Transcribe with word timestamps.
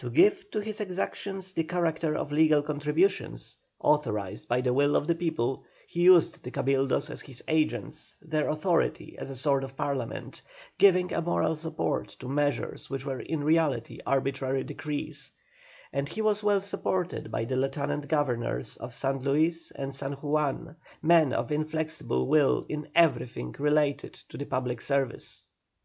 To 0.00 0.10
give 0.10 0.50
to 0.50 0.58
his 0.60 0.80
exactions 0.80 1.52
the 1.52 1.62
character 1.62 2.16
of 2.16 2.32
legal 2.32 2.60
contributions, 2.60 3.56
authorized 3.78 4.48
by 4.48 4.62
the 4.62 4.72
will 4.74 4.96
of 4.96 5.06
the 5.06 5.14
people, 5.14 5.62
he 5.86 6.02
used 6.02 6.42
the 6.42 6.50
Cabildos 6.50 7.08
as 7.08 7.20
his 7.22 7.40
agents, 7.46 8.16
their 8.20 8.48
authority, 8.48 9.14
as 9.16 9.30
a 9.30 9.36
sort 9.36 9.62
of 9.62 9.76
Parliament, 9.76 10.42
giving 10.78 11.12
a 11.12 11.22
moral 11.22 11.54
support 11.54 12.08
to 12.18 12.26
measures 12.28 12.90
which 12.90 13.06
were 13.06 13.20
in 13.20 13.44
reality 13.44 14.00
arbitrary 14.04 14.64
decrees; 14.64 15.30
and 15.92 16.08
he 16.08 16.20
was 16.20 16.42
well 16.42 16.60
supported 16.60 17.30
by 17.30 17.44
the 17.44 17.54
Lieutenant 17.56 18.08
Governors 18.08 18.76
of 18.78 18.92
San 18.92 19.20
Luis 19.20 19.70
and 19.70 19.94
San 19.94 20.14
Juan, 20.14 20.74
men 21.00 21.32
of 21.32 21.52
inflexible 21.52 22.26
will 22.26 22.66
in 22.68 22.88
everything 22.96 23.54
relating 23.56 24.10
to 24.30 24.36
the 24.36 24.46
public 24.46 24.80
service. 24.80 25.46